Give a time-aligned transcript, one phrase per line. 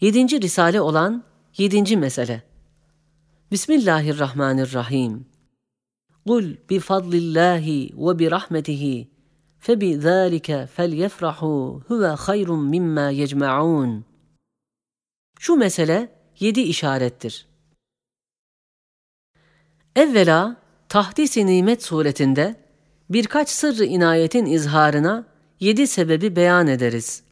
[0.00, 1.24] Yedinci risale olan
[1.56, 2.42] yedinci mesele.
[3.50, 5.26] Bismillahirrahmanirrahim.
[6.26, 9.10] Kul bi fadlillahi ve bi rahmetihi
[9.58, 14.04] fe bi zalike felyefrahu huve hayrun mimma yecmaun.
[15.38, 16.08] Şu mesele
[16.38, 17.46] yedi işarettir.
[19.96, 20.56] Evvela
[20.88, 22.56] tahdis-i nimet suretinde
[23.10, 25.26] birkaç sırrı inayetin izharına
[25.60, 27.22] yedi sebebi beyan ederiz.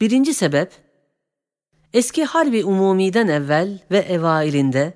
[0.00, 0.81] Birinci sebep,
[1.94, 4.94] eski harbi umumiden evvel ve evailinde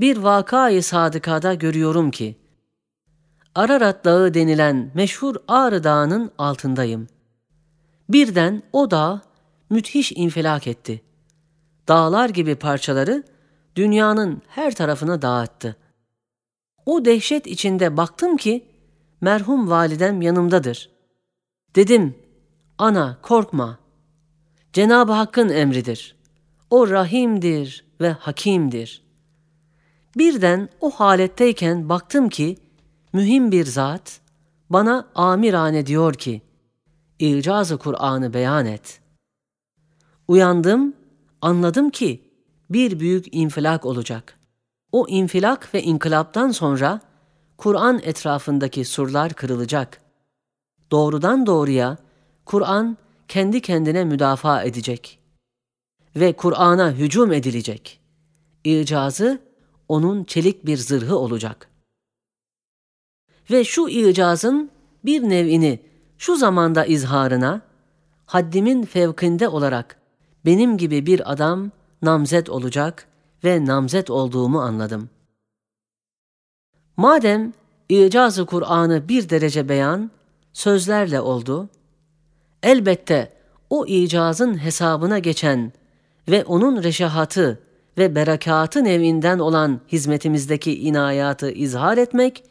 [0.00, 2.36] bir vakayı sadıkada görüyorum ki,
[3.54, 7.06] Ararat Dağı denilen meşhur Ağrı Dağı'nın altındayım.
[8.08, 9.22] Birden o dağ
[9.70, 11.02] müthiş infilak etti.
[11.88, 13.22] Dağlar gibi parçaları
[13.76, 15.76] dünyanın her tarafına dağıttı.
[16.86, 18.66] O dehşet içinde baktım ki
[19.20, 20.90] merhum validem yanımdadır.
[21.76, 22.18] Dedim,
[22.78, 23.78] ana korkma.
[24.72, 26.17] Cenab-ı Hakk'ın emridir.
[26.70, 29.02] O rahimdir ve hakimdir.
[30.16, 32.56] Birden o haletteyken baktım ki
[33.12, 34.20] mühim bir zat
[34.70, 36.42] bana amirane diyor ki,
[37.18, 39.00] İcazı Kur'an'ı beyan et.
[40.28, 40.94] Uyandım,
[41.42, 42.30] anladım ki
[42.70, 44.38] bir büyük infilak olacak.
[44.92, 47.00] O infilak ve inkılaptan sonra
[47.56, 50.00] Kur'an etrafındaki surlar kırılacak.
[50.90, 51.96] Doğrudan doğruya
[52.44, 52.96] Kur'an
[53.28, 55.17] kendi kendine müdafaa edecek.
[56.20, 58.00] Ve Kur'an'a hücum edilecek.
[58.64, 59.38] İcazı
[59.88, 61.68] onun çelik bir zırhı olacak
[63.50, 64.70] ve şu icazın
[65.04, 65.80] bir nevini
[66.18, 67.60] şu zamanda izharına,
[68.26, 70.00] haddimin fevkinde olarak
[70.44, 71.70] benim gibi bir adam
[72.02, 73.08] namzet olacak
[73.44, 75.10] ve namzet olduğumu anladım.
[76.96, 77.52] Madem
[77.88, 80.10] icazı Kur'an'ı bir derece beyan,
[80.52, 81.68] sözlerle oldu,
[82.62, 83.32] elbette
[83.70, 85.72] o icazın hesabına geçen
[86.28, 87.62] ve onun reşahatı
[87.98, 92.44] ve berekatı nevinden olan hizmetimizdeki inayatı izhar etmek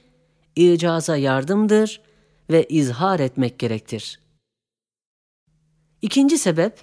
[0.55, 2.01] icaza yardımdır
[2.49, 4.19] ve izhar etmek gerektir.
[6.01, 6.79] İkinci sebep,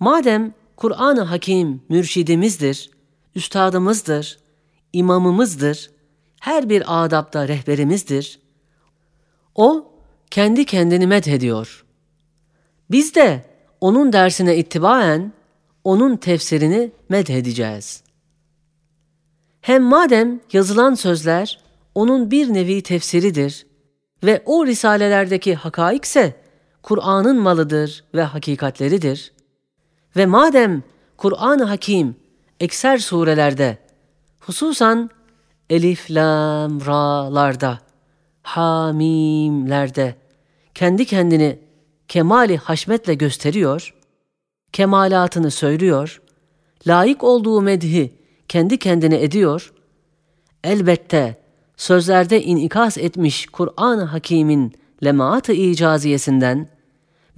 [0.00, 2.90] madem Kur'an-ı Hakim mürşidimizdir,
[3.34, 4.38] üstadımızdır,
[4.92, 5.90] imamımızdır,
[6.40, 8.40] her bir adapta rehberimizdir,
[9.54, 9.92] o
[10.30, 11.84] kendi kendini methediyor.
[12.90, 13.44] Biz de
[13.80, 15.32] onun dersine ittibaen
[15.84, 18.02] onun tefsirini medhedeceğiz.
[19.60, 21.60] Hem madem yazılan sözler
[21.94, 23.66] onun bir nevi tefsiridir
[24.24, 26.42] ve o risalelerdeki hakaikse
[26.82, 29.32] Kur'an'ın malıdır ve hakikatleridir.
[30.16, 30.82] Ve madem
[31.16, 32.16] Kur'an-ı Hakim
[32.60, 33.78] ekser surelerde
[34.40, 35.10] hususan
[35.70, 37.78] elif, lam, ra'larda,
[38.42, 40.14] hamimlerde
[40.74, 41.58] kendi kendini
[42.08, 43.94] kemali haşmetle gösteriyor,
[44.72, 46.22] kemalatını söylüyor,
[46.86, 48.14] layık olduğu medhi
[48.48, 49.72] kendi kendine ediyor,
[50.64, 51.42] elbette
[51.76, 54.74] sözlerde inikas etmiş Kur'an-ı Hakîm'in
[55.04, 56.68] lemaat-ı icaziyesinden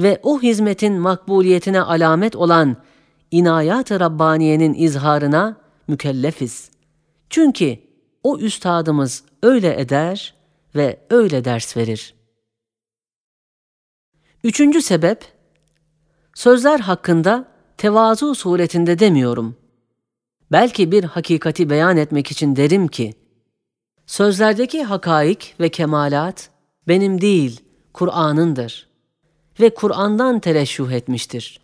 [0.00, 2.76] ve o hizmetin makbuliyetine alamet olan
[3.30, 5.56] inayat-ı Rabbaniye'nin izharına
[5.88, 6.70] mükellefiz.
[7.30, 7.78] Çünkü
[8.22, 10.34] o üstadımız öyle eder
[10.76, 12.14] ve öyle ders verir.
[14.44, 15.33] Üçüncü sebep,
[16.34, 17.44] sözler hakkında
[17.76, 19.56] tevazu suretinde demiyorum.
[20.52, 23.14] Belki bir hakikati beyan etmek için derim ki,
[24.06, 26.50] Sözlerdeki hakaik ve kemalat
[26.88, 27.60] benim değil,
[27.92, 28.88] Kur'an'ındır
[29.60, 31.60] ve Kur'an'dan tereşşuh etmiştir.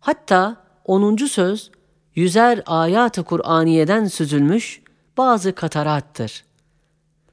[0.00, 1.16] Hatta 10.
[1.16, 1.70] söz
[2.14, 4.82] yüzer ayat-ı Kur'aniye'den süzülmüş
[5.16, 6.44] bazı katarattır.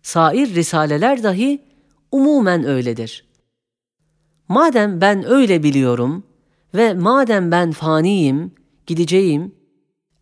[0.01, 1.61] Sair risaleler dahi
[2.11, 3.25] umumen öyledir.
[4.47, 6.23] Madem ben öyle biliyorum
[6.75, 8.51] ve madem ben faniyim,
[8.87, 9.55] gideceğim,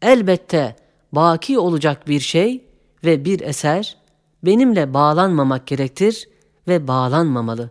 [0.02, 0.75] elbette
[1.12, 2.66] baki olacak bir şey
[3.06, 3.97] ve bir eser
[4.44, 6.30] benimle bağlanmamak gerektir
[6.68, 7.69] ve bağlanmamalı.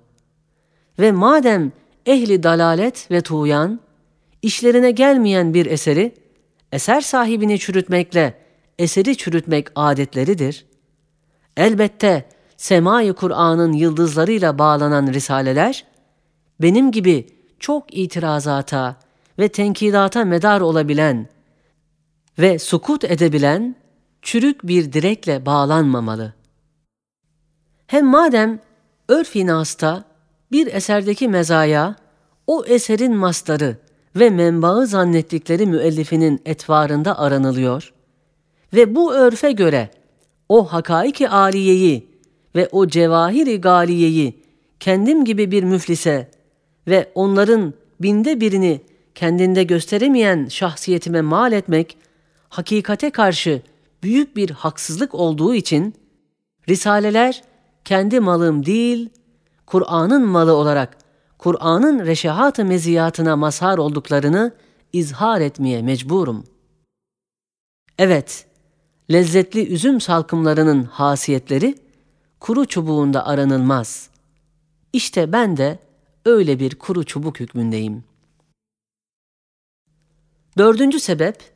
[0.99, 1.73] Ve madem
[2.07, 3.81] ehli dalalet ve tuğyan,
[4.43, 6.15] işlerine gelmeyen bir eseri,
[6.73, 8.39] eser sahibini çürütmekle
[8.79, 10.67] eseri çürütmek adetleridir.
[11.57, 15.85] Elbette semai Kur'an'ın yıldızlarıyla bağlanan risaleler,
[16.61, 18.97] benim gibi çok itirazata
[19.39, 21.29] ve tenkidata medar olabilen
[22.39, 23.77] ve sukut edebilen
[24.23, 26.33] çürük bir direkle bağlanmamalı.
[27.87, 28.61] Hem madem
[29.09, 30.05] örf-i nasta
[30.53, 31.97] bir eserdeki mezaya
[32.47, 33.77] o eserin mastarı
[34.17, 37.93] ve menbaı zannettikleri müellifinin etvarında aranılıyor
[38.73, 39.91] ve bu örfe göre
[40.49, 42.11] o hakaiki aliyeyi
[42.57, 44.43] ve o cevahiri galiyeyi
[44.81, 46.31] kendim gibi bir müflise
[46.89, 48.81] ve onların binde birini
[49.15, 51.99] kendinde gösteremeyen şahsiyetime mal etmek,
[52.49, 53.63] hakikate karşı
[54.03, 55.95] büyük bir haksızlık olduğu için,
[56.69, 57.43] Risaleler
[57.85, 59.11] kendi malım değil,
[59.67, 60.99] Kur'an'ın malı olarak
[61.39, 64.53] Kur'an'ın reşahat-ı meziyatına mazhar olduklarını
[64.93, 66.45] izhar etmeye mecburum.
[67.99, 68.47] Evet,
[69.13, 71.75] lezzetli üzüm salkımlarının hasiyetleri
[72.41, 74.11] kuru çubuğunda aranılmaz.
[74.93, 75.79] İşte ben de
[76.27, 78.05] öyle bir kuru çubuk hükmündeyim.
[80.59, 81.53] Dördüncü sebep,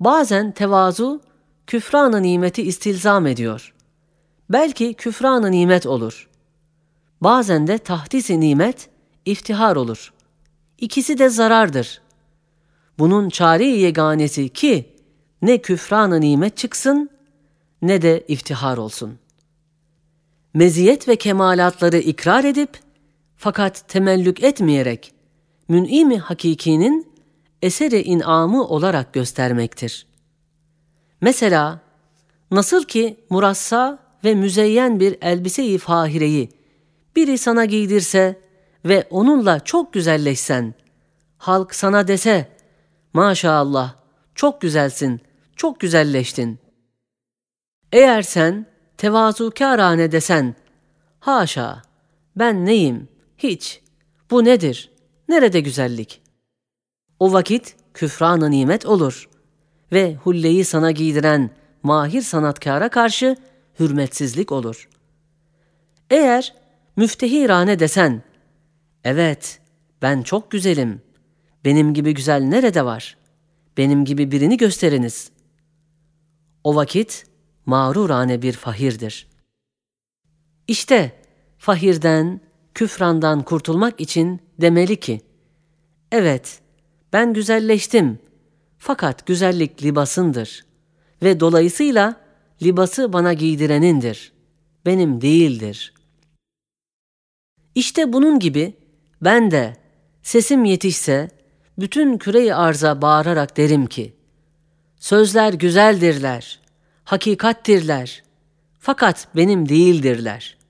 [0.00, 1.20] bazen tevazu
[1.66, 3.74] küfranı nimeti istilzam ediyor.
[4.50, 6.28] Belki küfranı nimet olur.
[7.20, 8.88] Bazen de tahdisi nimet
[9.24, 10.12] iftihar olur.
[10.78, 12.00] İkisi de zarardır.
[12.98, 14.96] Bunun çare yeganesi ki
[15.42, 17.10] ne küfranı nimet çıksın
[17.82, 19.18] ne de iftihar olsun.
[20.54, 22.78] Meziyet ve kemalatları ikrar edip
[23.42, 25.14] fakat temellük etmeyerek
[25.68, 27.12] mün'imi hakikinin
[27.62, 30.06] eseri inamı olarak göstermektir.
[31.20, 31.80] Mesela
[32.50, 36.48] nasıl ki murassa ve müzeyyen bir elbise-i fahireyi
[37.16, 38.40] biri sana giydirse
[38.84, 40.74] ve onunla çok güzelleşsen,
[41.38, 42.48] halk sana dese,
[43.12, 43.94] maşallah
[44.34, 45.20] çok güzelsin,
[45.56, 46.58] çok güzelleştin.
[47.92, 48.66] Eğer sen
[48.96, 50.54] tevazukârane desen,
[51.20, 51.82] haşa
[52.36, 53.11] ben neyim,
[53.42, 53.82] hiç,
[54.30, 54.90] bu nedir,
[55.28, 56.22] nerede güzellik?
[57.20, 59.28] O vakit küfran nimet olur
[59.92, 61.50] ve hulleyi sana giydiren
[61.82, 63.36] mahir sanatkara karşı
[63.80, 64.88] hürmetsizlik olur.
[66.10, 66.54] Eğer
[66.96, 68.22] müftehirane desen,
[69.04, 69.60] evet
[70.02, 71.02] ben çok güzelim,
[71.64, 73.16] benim gibi güzel nerede var,
[73.76, 75.30] benim gibi birini gösteriniz.
[76.64, 77.26] O vakit
[77.66, 79.28] mağrurane bir fahirdir.
[80.68, 81.22] İşte
[81.58, 82.40] fahirden,
[82.74, 85.20] küfrandan kurtulmak için demeli ki,
[86.12, 86.60] evet
[87.12, 88.18] ben güzelleştim
[88.78, 90.64] fakat güzellik libasındır
[91.22, 92.16] ve dolayısıyla
[92.62, 94.32] libası bana giydirenindir,
[94.86, 95.94] benim değildir.
[97.74, 98.74] İşte bunun gibi
[99.22, 99.76] ben de
[100.22, 101.30] sesim yetişse
[101.78, 104.16] bütün küreyi arza bağırarak derim ki,
[104.98, 106.60] sözler güzeldirler,
[107.04, 108.22] hakikattirler,
[108.78, 110.61] fakat benim değildirler.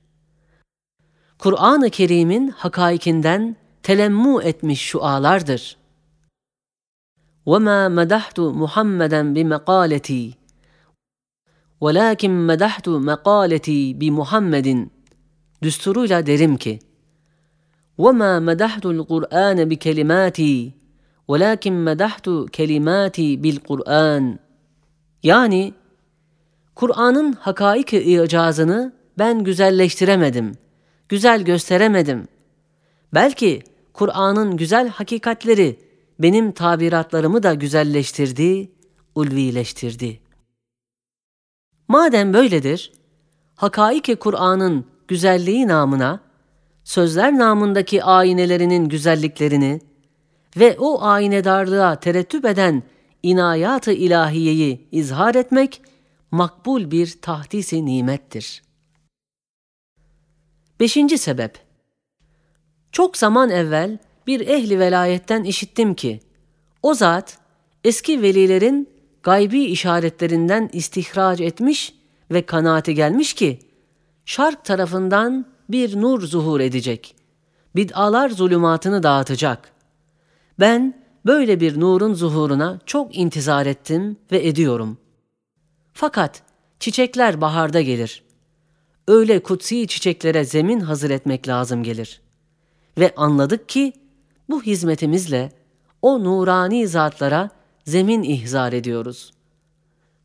[1.41, 5.77] Kur'an-ı Kerim'in hakaikinden telemmu etmiş şualardır.
[7.45, 10.23] وَمَا مَدَحْتُ مُحَمَّدًا بِمَقَالَتِي
[11.83, 14.87] وَلَاكِنْ مَدَحْتُ مَقَالَتِي بِمُحَمَّدٍ
[15.61, 16.79] Düsturuyla derim ki,
[17.97, 20.71] وَمَا مَدَحْتُ الْقُرْآنَ بِكَلِمَاتِي
[21.29, 24.37] وَلَاكِنْ مَدَحْتُ كَلِمَاتِي بِالْقُرْآنِ
[25.23, 25.73] Yani,
[26.75, 30.51] Kur'an'ın hakaik icazını ben güzelleştiremedim,
[31.08, 32.28] Güzel gösteremedim.
[33.14, 33.62] Belki
[33.92, 35.78] Kur'an'ın güzel hakikatleri
[36.18, 38.72] benim tabiratlarımı da güzelleştirdi,
[39.14, 40.20] ulvileştirdi.
[41.88, 42.92] Madem böyledir,
[43.54, 46.20] hakaik Kur'an'ın güzelliği namına,
[46.84, 49.80] sözler namındaki aynelerinin güzelliklerini
[50.56, 52.82] ve o aynedarlığa terettüp eden
[53.22, 55.82] inayat-ı ilahiyeyi izhar etmek
[56.30, 58.62] makbul bir tahdisi nimettir.
[60.82, 61.58] Beşinci sebep
[62.92, 66.20] Çok zaman evvel bir ehli velayetten işittim ki,
[66.82, 67.38] o zat
[67.84, 68.88] eski velilerin
[69.22, 71.94] gaybi işaretlerinden istihraç etmiş
[72.30, 73.58] ve kanaate gelmiş ki,
[74.24, 77.16] şark tarafından bir nur zuhur edecek.
[77.76, 79.72] Bid'alar zulümatını dağıtacak.
[80.60, 84.98] Ben böyle bir nurun zuhuruna çok intizar ettim ve ediyorum.
[85.92, 86.42] Fakat
[86.80, 88.31] çiçekler baharda gelir.
[89.08, 92.20] Öyle kutsi çiçeklere zemin hazır etmek lazım gelir.
[92.98, 93.92] Ve anladık ki
[94.48, 95.52] bu hizmetimizle
[96.02, 97.50] o nurani zatlara
[97.84, 99.32] zemin ihzar ediyoruz.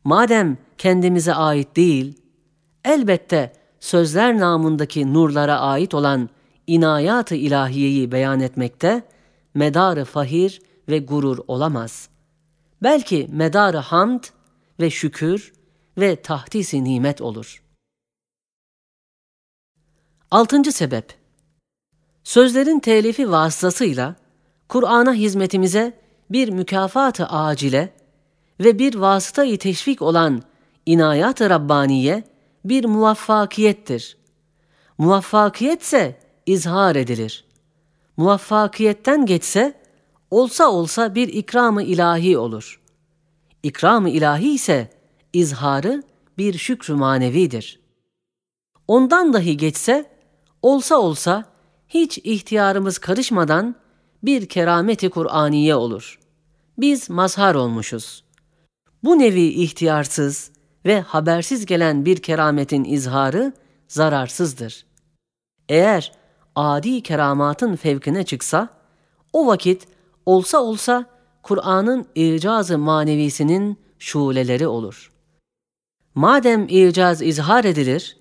[0.04, 2.18] Madem kendimize ait değil,
[2.84, 6.28] elbette sözler namındaki nurlara ait olan
[6.66, 9.02] inayat-ı ilahiyeyi beyan etmekte
[9.54, 12.08] medarı fahir ve gurur olamaz.
[12.82, 14.24] Belki medarı hamd
[14.80, 15.52] ve şükür
[15.98, 17.62] ve tahtisi nimet olur.
[20.30, 21.14] Altıncı sebep
[22.24, 24.16] Sözlerin telifi vasıtasıyla
[24.68, 27.92] Kur'an'a hizmetimize bir mükafat-ı acile
[28.60, 30.42] ve bir vasıtayı teşvik olan
[30.86, 32.24] inayat-ı Rabbaniye
[32.64, 34.16] bir muvaffakiyettir.
[34.98, 37.44] Muvaffakiyetse izhar edilir.
[38.16, 39.80] Muvaffakiyetten geçse
[40.30, 42.80] olsa olsa bir ikram-ı ilahi olur.
[43.62, 44.90] İkram-ı ilahi ise
[45.32, 46.02] izharı
[46.38, 47.80] bir şükrü manevidir.
[48.88, 50.17] Ondan dahi geçse
[50.62, 51.44] olsa olsa
[51.88, 53.74] hiç ihtiyarımız karışmadan
[54.22, 56.18] bir kerameti Kur'aniye olur.
[56.78, 58.24] Biz mazhar olmuşuz.
[59.04, 60.50] Bu nevi ihtiyarsız
[60.86, 63.52] ve habersiz gelen bir kerametin izharı
[63.88, 64.86] zararsızdır.
[65.68, 66.12] Eğer
[66.56, 68.68] adi keramatın fevkine çıksa,
[69.32, 69.88] o vakit
[70.26, 71.06] olsa olsa
[71.42, 75.12] Kur'an'ın icazı manevisinin şuleleri olur.
[76.14, 78.17] Madem icaz izhar edilir,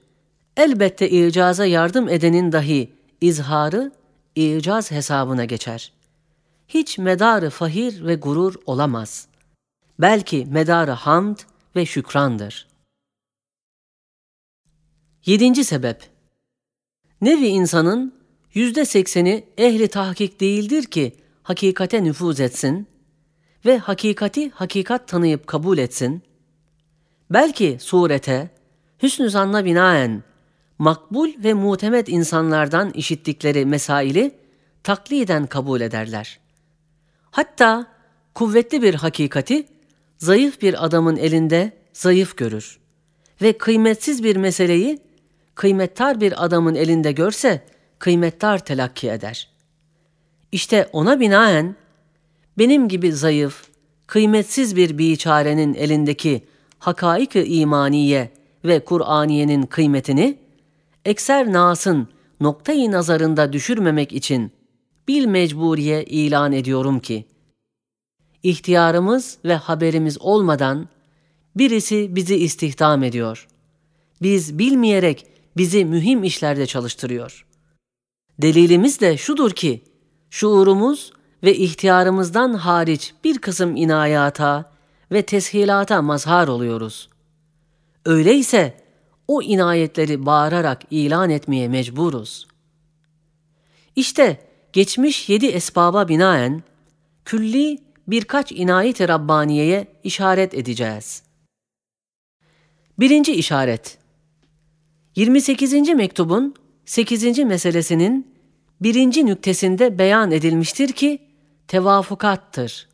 [0.57, 3.91] elbette icaza yardım edenin dahi izharı
[4.35, 5.91] icaz hesabına geçer.
[6.67, 9.27] Hiç medarı fahir ve gurur olamaz.
[9.99, 11.37] Belki medarı hamd
[11.75, 12.67] ve şükrandır.
[15.25, 16.09] Yedinci sebep
[17.21, 18.13] Nevi insanın
[18.53, 22.87] yüzde sekseni ehli tahkik değildir ki hakikate nüfuz etsin
[23.65, 26.23] ve hakikati hakikat tanıyıp kabul etsin.
[27.29, 28.49] Belki surete,
[29.03, 30.23] hüsnü zanna binaen
[30.79, 34.31] makbul ve mutemet insanlardan işittikleri mesaili
[34.83, 36.39] takliden kabul ederler.
[37.31, 37.87] Hatta
[38.35, 39.67] kuvvetli bir hakikati
[40.17, 42.79] zayıf bir adamın elinde zayıf görür
[43.41, 44.99] ve kıymetsiz bir meseleyi
[45.55, 47.63] kıymettar bir adamın elinde görse
[47.99, 49.49] kıymettar telakki eder.
[50.51, 51.75] İşte ona binaen
[52.57, 53.63] benim gibi zayıf,
[54.07, 56.43] kıymetsiz bir biçarenin elindeki
[56.79, 58.29] hakaik-ı imaniye
[58.65, 60.37] ve Kur'aniyenin kıymetini
[61.07, 62.07] ekser nasın
[62.41, 64.51] noktayı nazarında düşürmemek için
[65.07, 67.25] bil mecburiye ilan ediyorum ki
[68.43, 70.87] ihtiyarımız ve haberimiz olmadan
[71.55, 73.47] birisi bizi istihdam ediyor.
[74.21, 75.25] Biz bilmeyerek
[75.57, 77.45] bizi mühim işlerde çalıştırıyor.
[78.41, 79.83] Delilimiz de şudur ki,
[80.29, 81.11] şuurumuz
[81.43, 84.71] ve ihtiyarımızdan hariç bir kısım inayata
[85.11, 87.09] ve teshilata mazhar oluyoruz.
[88.05, 88.86] Öyleyse
[89.27, 92.47] o inayetleri bağırarak ilan etmeye mecburuz.
[93.95, 94.39] İşte
[94.73, 96.63] geçmiş yedi esbaba binaen
[97.25, 101.23] külli birkaç inayet-i Rabbaniye'ye işaret edeceğiz.
[102.99, 103.97] Birinci işaret
[105.15, 105.73] 28.
[105.73, 106.55] mektubun
[106.85, 107.39] 8.
[107.39, 108.35] meselesinin
[108.81, 111.21] birinci nüktesinde beyan edilmiştir ki
[111.67, 112.87] tevafukattır.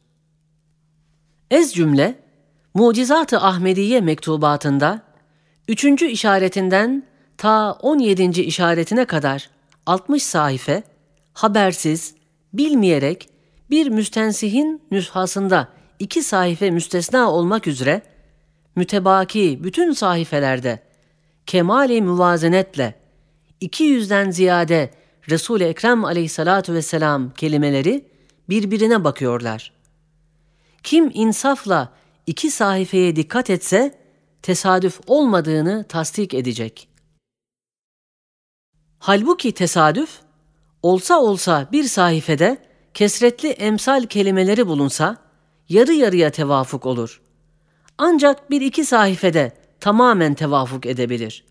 [1.52, 2.20] Ez cümle,
[2.74, 5.02] Mucizat-ı Ahmediye mektubatında
[5.68, 7.04] üçüncü işaretinden
[7.38, 8.42] ta 17.
[8.42, 9.50] işaretine kadar
[9.86, 10.84] 60 sayfe
[11.34, 12.16] habersiz,
[12.54, 13.30] bilmeyerek
[13.70, 15.68] bir müstensihin nüshasında
[16.00, 18.02] iki sayfe müstesna olmak üzere
[18.76, 20.80] mütebaki bütün sahifelerde
[21.46, 22.96] kemali müvazenetle
[23.62, 24.90] 200'den ziyade
[25.30, 28.06] Resul-i Ekrem aleyhissalatu vesselam kelimeleri
[28.50, 29.74] birbirine bakıyorlar.
[30.84, 31.94] Kim insafla
[32.28, 34.03] iki sayfaya dikkat etse
[34.44, 36.90] tesadüf olmadığını tasdik edecek.
[39.00, 40.20] Halbuki tesadüf
[40.82, 42.58] olsa olsa bir sayfede
[42.94, 45.18] kesretli emsal kelimeleri bulunsa
[45.70, 47.22] yarı yarıya tevafuk olur.
[47.98, 51.46] Ancak bir iki sayfede tamamen tevafuk edebilir.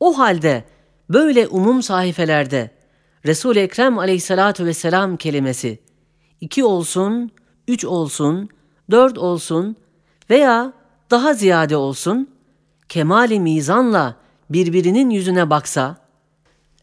[0.00, 0.64] O halde
[1.08, 2.70] böyle umum sayfelerde
[3.26, 5.78] Resul-i Ekrem aleyhissalatu vesselam kelimesi
[6.40, 7.30] iki olsun,
[7.68, 8.48] üç olsun,
[8.90, 9.76] dört olsun
[10.30, 10.79] veya
[11.10, 12.30] daha ziyade olsun,
[12.88, 14.16] kemali mizanla
[14.50, 15.96] birbirinin yüzüne baksa,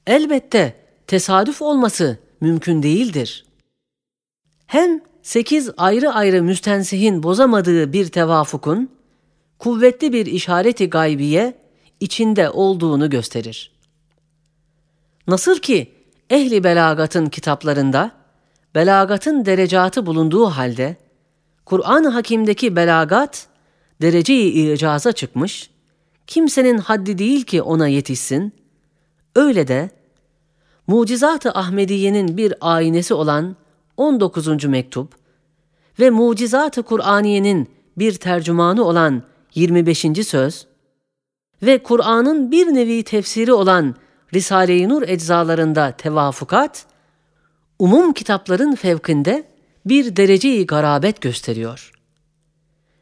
[0.07, 0.75] elbette
[1.07, 3.45] tesadüf olması mümkün değildir.
[4.67, 8.89] Hem sekiz ayrı ayrı müstensihin bozamadığı bir tevafukun,
[9.59, 11.57] kuvvetli bir işareti gaybiye
[11.99, 13.71] içinde olduğunu gösterir.
[15.27, 15.91] Nasıl ki
[16.29, 18.11] ehli belagatın kitaplarında
[18.75, 20.95] belagatın derecatı bulunduğu halde
[21.65, 23.47] Kur'an-ı Hakim'deki belagat
[24.01, 25.69] dereceyi icaza çıkmış,
[26.27, 28.53] kimsenin haddi değil ki ona yetişsin.
[29.35, 29.89] Öyle de
[30.87, 33.55] Mucizat-ı Ahmediye'nin bir aynesi olan
[33.97, 34.65] 19.
[34.65, 35.13] mektup
[35.99, 39.23] ve Mucizat-ı Kur'aniye'nin bir tercümanı olan
[39.55, 40.05] 25.
[40.27, 40.67] söz
[41.63, 43.95] ve Kur'an'ın bir nevi tefsiri olan
[44.33, 46.85] Risale-i Nur eczalarında tevafukat,
[47.79, 49.43] umum kitapların fevkinde
[49.85, 51.96] bir dereceyi garabet gösteriyor.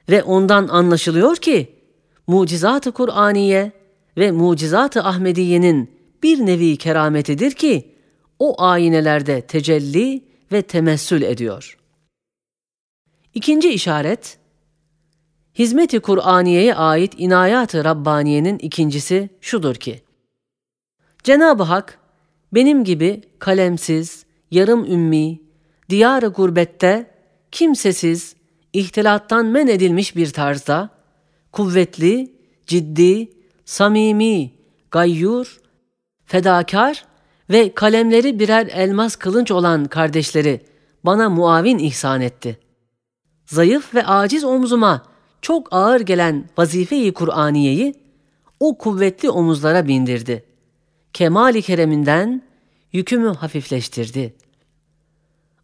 [0.09, 1.75] Ve ondan anlaşılıyor ki,
[2.27, 3.71] mucizat-ı Kur'aniye
[4.17, 5.91] ve mucizat-ı Ahmediye'nin
[6.23, 7.95] bir nevi kerametidir ki,
[8.39, 11.77] o ayinelerde tecelli ve temessül ediyor.
[13.33, 14.37] İkinci işaret,
[15.55, 20.01] Hizmeti Kur'aniye'ye ait inayat-ı Rabbaniye'nin ikincisi şudur ki,
[21.23, 21.99] Cenab-ı Hak
[22.53, 25.41] benim gibi kalemsiz, yarım ümmi,
[25.89, 27.11] diyar-ı gurbette,
[27.51, 28.34] kimsesiz,
[28.75, 30.89] ihtilattan men edilmiş bir tarzda,
[31.51, 32.33] kuvvetli,
[32.67, 33.29] ciddi,
[33.65, 34.51] samimi,
[34.91, 35.59] gayyur,
[36.25, 37.05] fedakar
[37.49, 40.61] ve kalemleri birer elmas kılınç olan kardeşleri
[41.03, 42.59] bana muavin ihsan etti.
[43.45, 45.05] Zayıf ve aciz omzuma
[45.41, 47.93] çok ağır gelen vazife-i Kur'aniyeyi
[48.59, 50.45] o kuvvetli omuzlara bindirdi.
[51.13, 52.41] Kemali kereminden
[52.91, 54.35] yükümü hafifleştirdi.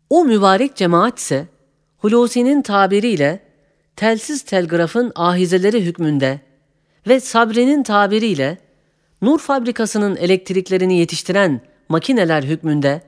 [0.10, 1.48] O mübarek cemaat ise
[2.01, 3.39] Hulusi'nin tabiriyle
[3.96, 6.39] telsiz telgrafın ahizeleri hükmünde
[7.08, 8.58] ve Sabri'nin tabiriyle
[9.22, 13.01] nur fabrikasının elektriklerini yetiştiren makineler hükmünde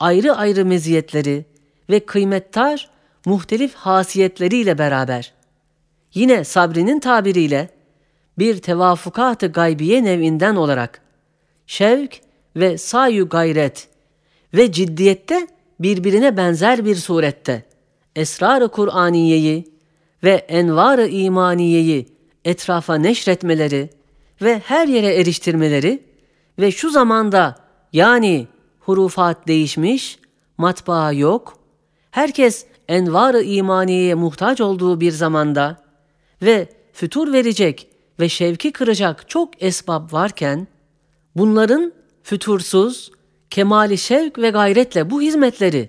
[0.00, 1.44] ayrı ayrı meziyetleri
[1.90, 2.90] ve kıymettar
[3.26, 5.32] muhtelif hasiyetleriyle beraber
[6.14, 7.68] yine Sabri'nin tabiriyle
[8.38, 11.00] bir tevafukat-ı gaybiye nevinden olarak
[11.66, 12.20] şevk
[12.56, 13.88] ve sayu gayret
[14.54, 15.48] ve ciddiyette
[15.80, 17.69] birbirine benzer bir surette
[18.16, 19.72] esrar-ı Kur'aniyeyi
[20.24, 22.08] ve envar-ı imaniyeyi
[22.44, 23.90] etrafa neşretmeleri
[24.42, 26.02] ve her yere eriştirmeleri
[26.58, 27.56] ve şu zamanda
[27.92, 28.46] yani
[28.80, 30.18] hurufat değişmiş,
[30.58, 31.58] matbaa yok,
[32.10, 35.76] herkes envar-ı imaniyeye muhtaç olduğu bir zamanda
[36.42, 37.88] ve fütur verecek
[38.20, 40.66] ve şevki kıracak çok esbab varken,
[41.36, 43.10] bunların fütursuz,
[43.50, 45.88] kemali şevk ve gayretle bu hizmetleri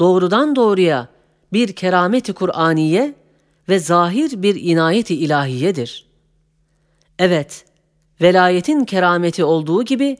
[0.00, 1.08] doğrudan doğruya
[1.52, 3.14] bir kerameti Kur'aniye
[3.68, 6.06] ve zahir bir inayeti ilahiyedir.
[7.18, 7.64] Evet,
[8.20, 10.18] velayetin kerameti olduğu gibi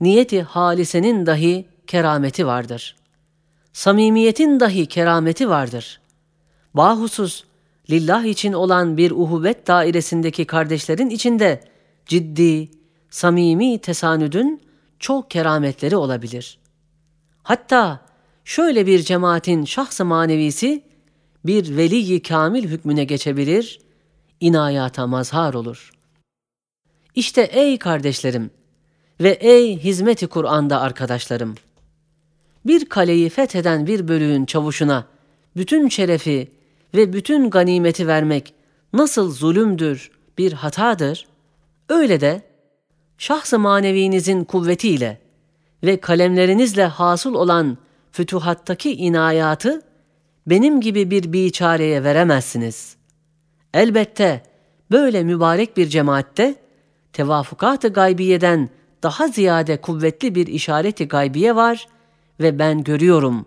[0.00, 2.96] niyeti halisenin dahi kerameti vardır.
[3.72, 6.00] Samimiyetin dahi kerameti vardır.
[6.74, 7.44] Bahusus
[7.90, 11.60] lillah için olan bir uhuvvet dairesindeki kardeşlerin içinde
[12.06, 12.70] ciddi,
[13.10, 14.62] samimi tesanüdün
[14.98, 16.58] çok kerametleri olabilir.
[17.42, 18.00] Hatta
[18.50, 20.82] şöyle bir cemaatin şahs-ı manevisi
[21.44, 23.80] bir veli kamil hükmüne geçebilir,
[24.40, 25.90] inayata mazhar olur.
[27.14, 28.50] İşte ey kardeşlerim
[29.20, 31.54] ve ey hizmeti Kur'an'da arkadaşlarım,
[32.66, 35.06] bir kaleyi fetheden bir bölüğün çavuşuna
[35.56, 36.48] bütün şerefi
[36.94, 38.54] ve bütün ganimeti vermek
[38.92, 41.26] nasıl zulümdür, bir hatadır,
[41.88, 42.42] öyle de
[43.18, 45.20] şahs-ı manevinizin kuvvetiyle
[45.84, 47.78] ve kalemlerinizle hasıl olan
[48.12, 49.82] fütuhattaki inayatı
[50.46, 52.96] benim gibi bir biçareye veremezsiniz.
[53.74, 54.42] Elbette
[54.90, 56.54] böyle mübarek bir cemaatte
[57.12, 58.68] tevafukat-ı gaybiyeden
[59.02, 61.88] daha ziyade kuvvetli bir işareti gaybiye var
[62.40, 63.46] ve ben görüyorum.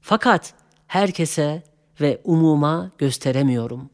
[0.00, 0.54] Fakat
[0.86, 1.62] herkese
[2.00, 3.93] ve umuma gösteremiyorum.''